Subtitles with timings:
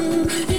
[0.00, 0.49] one.